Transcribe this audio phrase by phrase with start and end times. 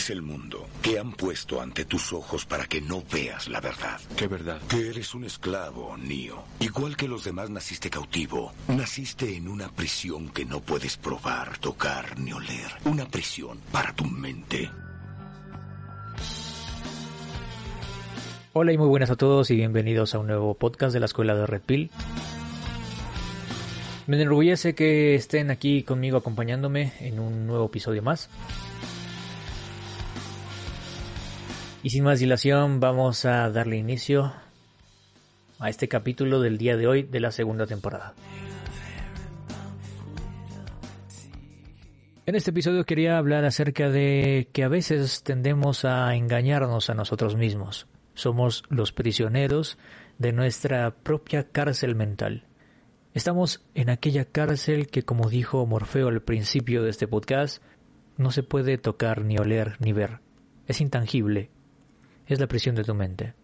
[0.00, 4.00] Es el mundo que han puesto ante tus ojos para que no veas la verdad.
[4.16, 4.58] ¿Qué verdad?
[4.66, 6.42] Que eres un esclavo, Neo.
[6.58, 8.50] Igual que los demás naciste cautivo.
[8.68, 12.70] Naciste en una prisión que no puedes probar, tocar ni oler.
[12.86, 14.70] Una prisión para tu mente.
[18.54, 21.34] Hola y muy buenas a todos y bienvenidos a un nuevo podcast de la Escuela
[21.34, 21.90] de Red Pill.
[24.06, 28.30] Me enorgullece que estén aquí conmigo acompañándome en un nuevo episodio más.
[31.82, 34.34] Y sin más dilación vamos a darle inicio
[35.58, 38.14] a este capítulo del día de hoy de la segunda temporada.
[42.26, 47.34] En este episodio quería hablar acerca de que a veces tendemos a engañarnos a nosotros
[47.34, 47.86] mismos.
[48.14, 49.78] Somos los prisioneros
[50.18, 52.44] de nuestra propia cárcel mental.
[53.14, 57.62] Estamos en aquella cárcel que, como dijo Morfeo al principio de este podcast,
[58.18, 60.20] no se puede tocar, ni oler, ni ver.
[60.66, 61.50] Es intangible.
[62.30, 63.34] Es la prisión de tu mente.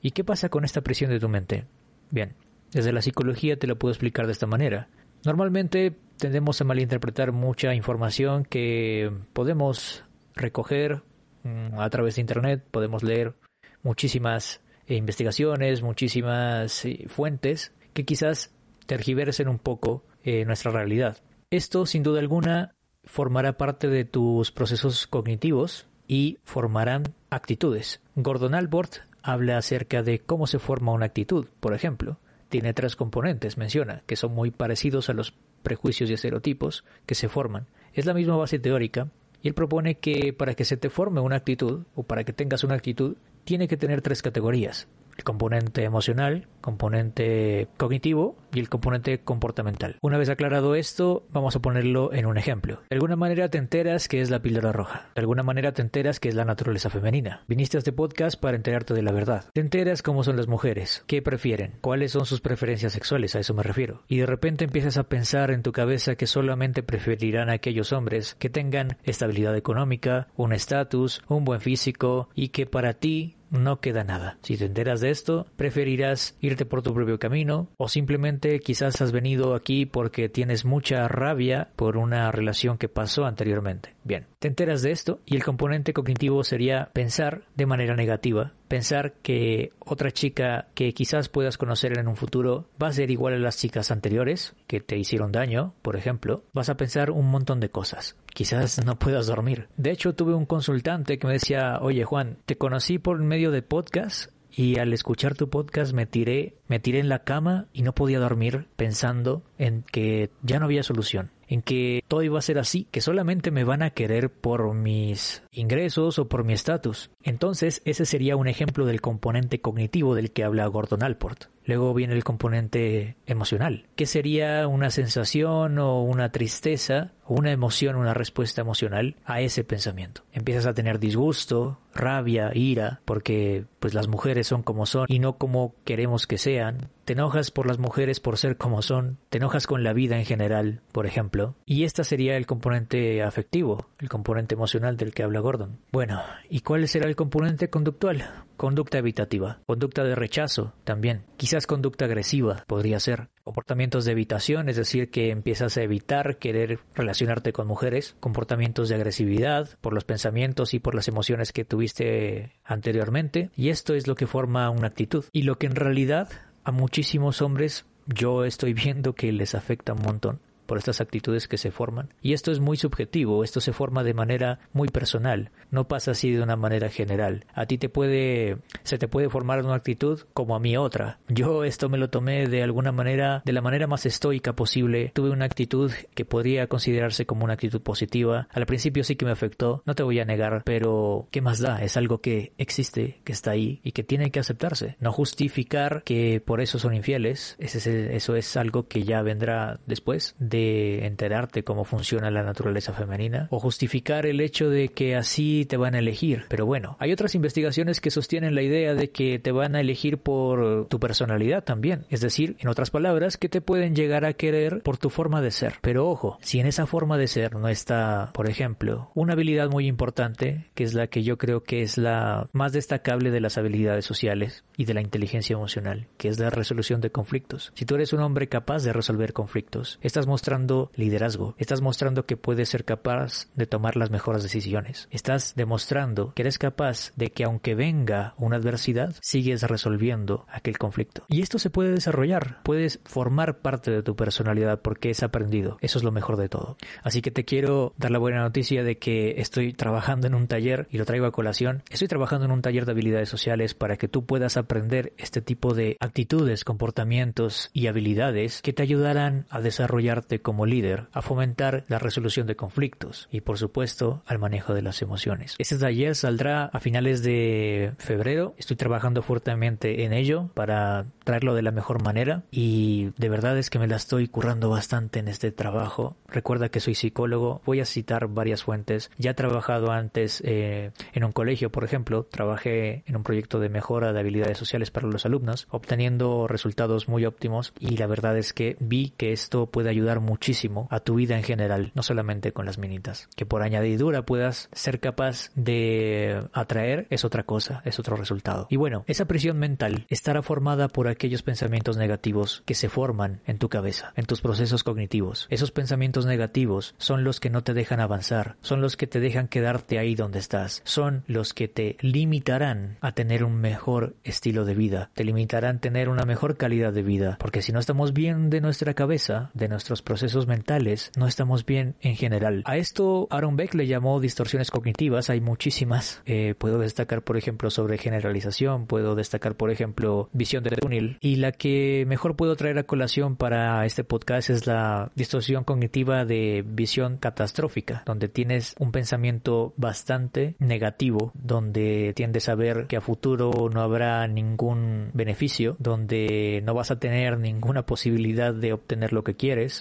[0.00, 1.66] ¿Y qué pasa con esta prisión de tu mente?
[2.10, 2.34] Bien,
[2.72, 4.88] desde la psicología te lo puedo explicar de esta manera.
[5.22, 11.02] Normalmente tendemos a malinterpretar mucha información que podemos recoger
[11.42, 13.34] mm, a través de Internet, podemos leer
[13.82, 18.54] muchísimas eh, investigaciones, muchísimas eh, fuentes que quizás
[18.86, 21.18] tergiversen un poco eh, nuestra realidad.
[21.50, 28.02] Esto, sin duda alguna, formará parte de tus procesos cognitivos y formarán actitudes.
[28.16, 32.18] Gordon Albert habla acerca de cómo se forma una actitud, por ejemplo.
[32.50, 37.30] Tiene tres componentes, menciona, que son muy parecidos a los prejuicios y estereotipos que se
[37.30, 37.66] forman.
[37.94, 39.08] Es la misma base teórica
[39.40, 42.62] y él propone que para que se te forme una actitud o para que tengas
[42.62, 49.20] una actitud, tiene que tener tres categorías el componente emocional, componente cognitivo y el componente
[49.20, 49.96] comportamental.
[50.00, 52.80] Una vez aclarado esto, vamos a ponerlo en un ejemplo.
[52.88, 55.08] De alguna manera te enteras que es la píldora roja.
[55.14, 57.44] De alguna manera te enteras que es la naturaleza femenina.
[57.48, 59.44] Viniste a este podcast para enterarte de la verdad.
[59.52, 63.54] Te enteras cómo son las mujeres, qué prefieren, cuáles son sus preferencias sexuales, a eso
[63.54, 64.02] me refiero.
[64.08, 68.36] Y de repente empiezas a pensar en tu cabeza que solamente preferirán a aquellos hombres
[68.38, 74.02] que tengan estabilidad económica, un estatus, un buen físico y que para ti no queda
[74.02, 74.38] nada.
[74.42, 79.12] Si te enteras de esto, preferirás irte por tu propio camino o simplemente quizás has
[79.12, 83.94] venido aquí porque tienes mucha rabia por una relación que pasó anteriormente.
[84.04, 89.12] Bien, te enteras de esto y el componente cognitivo sería pensar de manera negativa, pensar
[89.22, 93.38] que otra chica que quizás puedas conocer en un futuro va a ser igual a
[93.38, 97.68] las chicas anteriores que te hicieron daño, por ejemplo, vas a pensar un montón de
[97.68, 98.16] cosas.
[98.34, 99.68] Quizás no puedas dormir.
[99.76, 103.62] De hecho, tuve un consultante que me decía, oye Juan, te conocí por medio de
[103.62, 107.94] podcast y al escuchar tu podcast me tiré, me tiré en la cama y no
[107.94, 112.58] podía dormir pensando en que ya no había solución en que todo iba a ser
[112.58, 117.10] así, que solamente me van a querer por mis ingresos o por mi estatus.
[117.22, 121.51] Entonces, ese sería un ejemplo del componente cognitivo del que habla Gordon Alport.
[121.64, 127.96] Luego viene el componente emocional, que sería una sensación o una tristeza o una emoción,
[127.96, 130.22] una respuesta emocional a ese pensamiento.
[130.32, 135.38] Empiezas a tener disgusto, rabia, ira, porque pues las mujeres son como son y no
[135.38, 136.90] como queremos que sean.
[137.04, 140.24] Te enojas por las mujeres por ser como son, te enojas con la vida en
[140.24, 145.40] general, por ejemplo, y este sería el componente afectivo, el componente emocional del que habla
[145.40, 145.78] Gordon.
[145.92, 146.20] Bueno,
[146.50, 148.28] ¿y cuál será el componente conductual?
[148.56, 154.76] Conducta evitativa, conducta de rechazo también, quizás conducta agresiva podría ser, comportamientos de evitación, es
[154.76, 160.74] decir, que empiezas a evitar querer relacionarte con mujeres, comportamientos de agresividad por los pensamientos
[160.74, 165.24] y por las emociones que tuviste anteriormente, y esto es lo que forma una actitud,
[165.32, 166.28] y lo que en realidad
[166.64, 171.58] a muchísimos hombres yo estoy viendo que les afecta un montón por estas actitudes que
[171.58, 172.14] se forman.
[172.22, 176.30] Y esto es muy subjetivo, esto se forma de manera muy personal, no pasa así
[176.30, 177.44] de una manera general.
[177.54, 181.18] A ti te puede, se te puede formar una actitud como a mí otra.
[181.28, 185.12] Yo esto me lo tomé de alguna manera, de la manera más estoica posible.
[185.14, 188.48] Tuve una actitud que podría considerarse como una actitud positiva.
[188.52, 191.82] Al principio sí que me afectó, no te voy a negar, pero ¿qué más da?
[191.82, 194.96] Es algo que existe, que está ahí y que tiene que aceptarse.
[195.00, 201.06] No justificar que por eso son infieles, eso es algo que ya vendrá después de
[201.06, 205.94] enterarte cómo funciona la naturaleza femenina o justificar el hecho de que así te van
[205.94, 206.44] a elegir.
[206.48, 210.18] Pero bueno, hay otras investigaciones que sostienen la idea de que te van a elegir
[210.18, 212.04] por tu personalidad también.
[212.10, 215.50] Es decir, en otras palabras, que te pueden llegar a querer por tu forma de
[215.50, 215.74] ser.
[215.80, 219.86] Pero ojo, si en esa forma de ser no está, por ejemplo, una habilidad muy
[219.86, 224.04] importante, que es la que yo creo que es la más destacable de las habilidades
[224.04, 227.72] sociales y de la inteligencia emocional, que es la resolución de conflictos.
[227.74, 232.26] Si tú eres un hombre capaz de resolver conflictos, estás mostrando mostrando liderazgo, estás mostrando
[232.26, 237.30] que puedes ser capaz de tomar las mejores decisiones, estás demostrando que eres capaz de
[237.30, 241.22] que aunque venga una adversidad, sigues resolviendo aquel conflicto.
[241.28, 245.98] Y esto se puede desarrollar, puedes formar parte de tu personalidad porque es aprendido, eso
[245.98, 246.76] es lo mejor de todo.
[247.04, 250.88] Así que te quiero dar la buena noticia de que estoy trabajando en un taller
[250.90, 254.08] y lo traigo a colación, estoy trabajando en un taller de habilidades sociales para que
[254.08, 260.31] tú puedas aprender este tipo de actitudes, comportamientos y habilidades que te ayudarán a desarrollarte
[260.40, 265.02] como líder, a fomentar la resolución de conflictos y por supuesto al manejo de las
[265.02, 265.56] emociones.
[265.58, 271.62] Este taller saldrá a finales de febrero, estoy trabajando fuertemente en ello para traerlo de
[271.62, 275.52] la mejor manera y de verdad es que me la estoy currando bastante en este
[275.52, 276.16] trabajo.
[276.28, 281.24] Recuerda que soy psicólogo, voy a citar varias fuentes, ya he trabajado antes eh, en
[281.24, 285.26] un colegio, por ejemplo, trabajé en un proyecto de mejora de habilidades sociales para los
[285.26, 290.20] alumnos, obteniendo resultados muy óptimos y la verdad es que vi que esto puede ayudar
[290.22, 293.28] muchísimo a tu vida en general, no solamente con las minitas.
[293.36, 298.66] Que por añadidura puedas ser capaz de atraer es otra cosa, es otro resultado.
[298.70, 303.58] Y bueno, esa prisión mental estará formada por aquellos pensamientos negativos que se forman en
[303.58, 305.46] tu cabeza, en tus procesos cognitivos.
[305.50, 309.48] Esos pensamientos negativos son los que no te dejan avanzar, son los que te dejan
[309.48, 314.74] quedarte ahí donde estás, son los que te limitarán a tener un mejor estilo de
[314.74, 318.50] vida, te limitarán a tener una mejor calidad de vida, porque si no estamos bien
[318.50, 322.62] de nuestra cabeza, de nuestros procesos mentales, no estamos bien en general.
[322.66, 326.20] A esto Aaron Beck le llamó distorsiones cognitivas, hay muchísimas.
[326.26, 331.36] Eh, puedo destacar, por ejemplo, sobre generalización, puedo destacar, por ejemplo, visión de túnel, y
[331.36, 336.62] la que mejor puedo traer a colación para este podcast es la distorsión cognitiva de
[336.66, 343.70] visión catastrófica, donde tienes un pensamiento bastante negativo, donde tiendes a ver que a futuro
[343.72, 349.36] no habrá ningún beneficio, donde no vas a tener ninguna posibilidad de obtener lo que
[349.36, 349.80] quieres,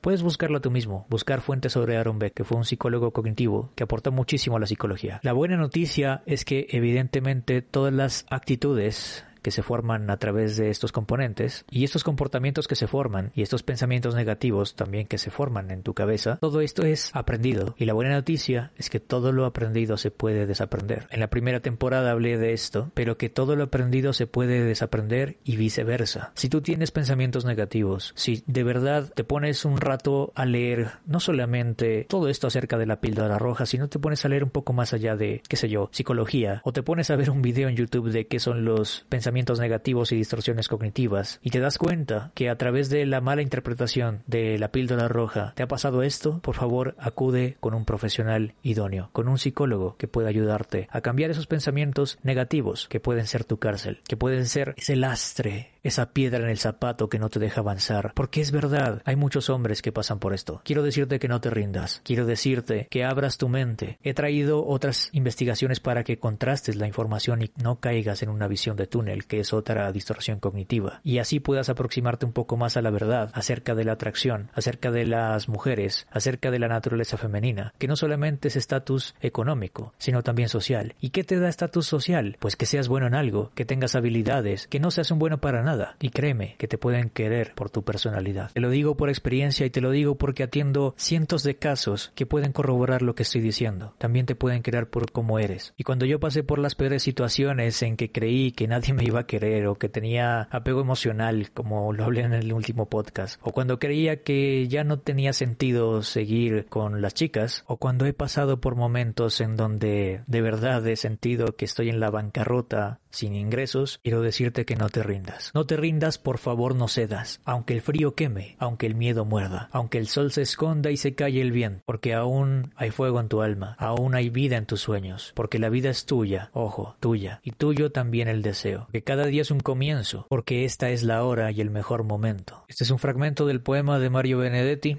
[0.00, 3.84] Puedes buscarlo tú mismo, buscar fuentes sobre Aaron Beck, que fue un psicólogo cognitivo que
[3.84, 5.20] aportó muchísimo a la psicología.
[5.22, 10.70] La buena noticia es que evidentemente todas las actitudes que se forman a través de
[10.70, 15.30] estos componentes y estos comportamientos que se forman y estos pensamientos negativos también que se
[15.30, 19.32] forman en tu cabeza, todo esto es aprendido y la buena noticia es que todo
[19.32, 21.06] lo aprendido se puede desaprender.
[21.10, 25.36] En la primera temporada hablé de esto, pero que todo lo aprendido se puede desaprender
[25.44, 26.32] y viceversa.
[26.34, 31.20] Si tú tienes pensamientos negativos, si de verdad te pones un rato a leer no
[31.20, 34.72] solamente todo esto acerca de la píldora roja, sino te pones a leer un poco
[34.72, 37.76] más allá de, qué sé yo, psicología, o te pones a ver un video en
[37.76, 42.48] YouTube de qué son los pensamientos negativos y distorsiones cognitivas y te das cuenta que
[42.48, 46.54] a través de la mala interpretación de la píldora roja te ha pasado esto, por
[46.54, 51.46] favor acude con un profesional idóneo, con un psicólogo que pueda ayudarte a cambiar esos
[51.46, 56.48] pensamientos negativos que pueden ser tu cárcel, que pueden ser ese lastre esa piedra en
[56.48, 58.12] el zapato que no te deja avanzar.
[58.14, 60.62] Porque es verdad, hay muchos hombres que pasan por esto.
[60.64, 62.00] Quiero decirte que no te rindas.
[62.04, 63.98] Quiero decirte que abras tu mente.
[64.02, 68.76] He traído otras investigaciones para que contrastes la información y no caigas en una visión
[68.76, 71.00] de túnel, que es otra distorsión cognitiva.
[71.04, 74.90] Y así puedas aproximarte un poco más a la verdad acerca de la atracción, acerca
[74.90, 80.22] de las mujeres, acerca de la naturaleza femenina, que no solamente es estatus económico, sino
[80.22, 80.94] también social.
[81.00, 82.38] ¿Y qué te da estatus social?
[82.40, 85.62] Pues que seas bueno en algo, que tengas habilidades, que no seas un bueno para
[85.62, 88.50] nada y créeme que te pueden querer por tu personalidad.
[88.52, 92.26] Te lo digo por experiencia y te lo digo porque atiendo cientos de casos que
[92.26, 93.94] pueden corroborar lo que estoy diciendo.
[93.98, 95.74] También te pueden querer por cómo eres.
[95.76, 99.20] Y cuando yo pasé por las peores situaciones en que creí que nadie me iba
[99.20, 103.52] a querer o que tenía apego emocional, como lo hablé en el último podcast, o
[103.52, 108.60] cuando creía que ya no tenía sentido seguir con las chicas, o cuando he pasado
[108.60, 114.00] por momentos en donde de verdad he sentido que estoy en la bancarrota sin ingresos,
[114.02, 115.52] quiero decirte que no te rindas.
[115.54, 119.68] No te rindas, por favor no cedas, aunque el frío queme, aunque el miedo muerda,
[119.72, 123.28] aunque el sol se esconda y se calle el viento, porque aún hay fuego en
[123.28, 127.40] tu alma, aún hay vida en tus sueños, porque la vida es tuya, ojo, tuya,
[127.42, 131.24] y tuyo también el deseo, que cada día es un comienzo, porque esta es la
[131.24, 132.64] hora y el mejor momento.
[132.68, 134.98] Este es un fragmento del poema de Mario Benedetti,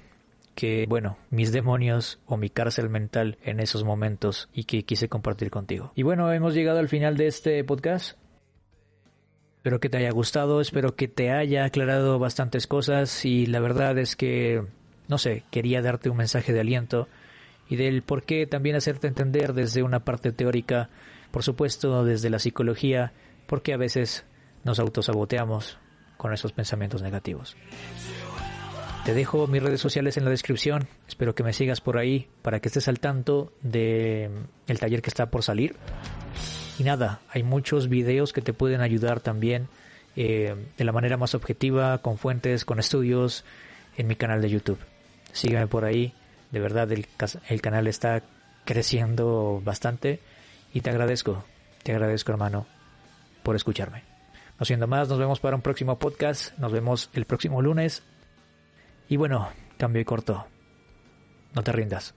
[0.56, 5.50] que, bueno, mis demonios o mi cárcel mental en esos momentos y que quise compartir
[5.50, 5.92] contigo.
[5.94, 8.18] Y bueno, hemos llegado al final de este podcast.
[9.66, 13.98] Espero que te haya gustado, espero que te haya aclarado bastantes cosas y la verdad
[13.98, 14.62] es que,
[15.08, 17.08] no sé, quería darte un mensaje de aliento
[17.68, 20.88] y del por qué también hacerte entender desde una parte teórica,
[21.32, 23.12] por supuesto desde la psicología,
[23.48, 24.24] porque a veces
[24.62, 25.78] nos autosaboteamos
[26.16, 27.56] con esos pensamientos negativos.
[29.04, 30.86] Te dejo mis redes sociales en la descripción.
[31.08, 35.02] Espero que me sigas por ahí para que estés al tanto de mm, el taller
[35.02, 35.74] que está por salir.
[36.78, 39.68] Y nada, hay muchos videos que te pueden ayudar también
[40.14, 43.44] eh, de la manera más objetiva, con fuentes, con estudios,
[43.96, 44.78] en mi canal de YouTube.
[45.32, 46.12] sígueme por ahí.
[46.50, 47.06] De verdad el,
[47.48, 48.22] el canal está
[48.64, 50.20] creciendo bastante
[50.72, 51.44] y te agradezco,
[51.82, 52.66] te agradezco hermano
[53.42, 54.02] por escucharme.
[54.58, 58.02] No siendo más, nos vemos para un próximo podcast, nos vemos el próximo lunes.
[59.08, 60.46] Y bueno, cambio y corto.
[61.54, 62.14] No te rindas.